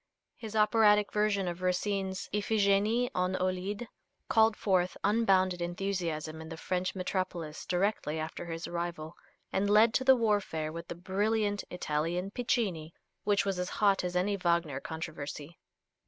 His 0.35 0.55
operatic 0.55 1.13
version 1.13 1.47
of 1.47 1.61
Racine's 1.61 2.27
"Iphigènie 2.33 3.11
en 3.15 3.35
Aulide" 3.35 3.87
called 4.29 4.57
forth 4.57 4.97
unbounded 5.03 5.61
enthusiasm 5.61 6.41
in 6.41 6.49
the 6.49 6.57
French 6.57 6.95
metropolis 6.95 7.67
directly 7.67 8.17
after 8.17 8.47
his 8.47 8.65
arrival, 8.67 9.15
and 9.53 9.69
led 9.69 9.93
to 9.93 10.03
the 10.03 10.15
warfare 10.15 10.71
with 10.71 10.87
the 10.87 10.95
brilliant 10.95 11.63
Italian 11.69 12.31
Piccini, 12.31 12.93
which 13.25 13.45
was 13.45 13.59
as 13.59 13.69
hot 13.69 14.03
as 14.03 14.15
any 14.15 14.35
Wagner 14.35 14.79
controversy. 14.79 15.59